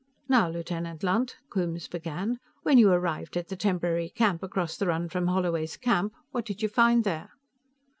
[0.27, 5.09] "Now, Lieutenant Lunt," Coombes began, "when you arrived at the temporary camp across the run
[5.09, 7.29] from Holloway's camp, what did you find there?"